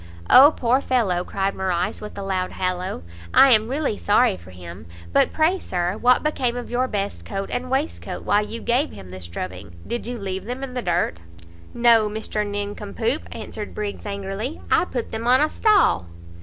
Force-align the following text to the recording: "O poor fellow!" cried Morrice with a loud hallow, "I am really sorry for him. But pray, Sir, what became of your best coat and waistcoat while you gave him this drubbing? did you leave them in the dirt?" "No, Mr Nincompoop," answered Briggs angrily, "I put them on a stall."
"O 0.31 0.51
poor 0.57 0.81
fellow!" 0.81 1.23
cried 1.23 1.53
Morrice 1.53 2.01
with 2.01 2.17
a 2.17 2.23
loud 2.23 2.53
hallow, 2.53 3.03
"I 3.35 3.51
am 3.51 3.67
really 3.67 3.99
sorry 3.99 4.35
for 4.35 4.49
him. 4.49 4.87
But 5.13 5.31
pray, 5.31 5.59
Sir, 5.59 5.95
what 5.95 6.23
became 6.23 6.57
of 6.57 6.71
your 6.71 6.87
best 6.87 7.23
coat 7.23 7.51
and 7.51 7.69
waistcoat 7.69 8.23
while 8.23 8.43
you 8.43 8.61
gave 8.63 8.89
him 8.89 9.11
this 9.11 9.27
drubbing? 9.27 9.75
did 9.85 10.07
you 10.07 10.17
leave 10.17 10.45
them 10.45 10.63
in 10.63 10.73
the 10.73 10.81
dirt?" 10.81 11.19
"No, 11.75 12.09
Mr 12.09 12.43
Nincompoop," 12.43 13.27
answered 13.31 13.75
Briggs 13.75 14.07
angrily, 14.07 14.59
"I 14.71 14.85
put 14.85 15.11
them 15.11 15.27
on 15.27 15.39
a 15.39 15.51
stall." 15.51 16.07